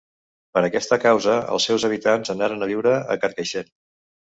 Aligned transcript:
Per 0.57 0.63
aquesta 0.67 0.99
causa 1.03 1.37
els 1.57 1.69
seus 1.71 1.87
habitants 1.93 2.35
anaren 2.39 2.65
a 2.71 2.75
viure 2.75 2.99
a 3.17 3.23
Carcaixent. 3.25 3.77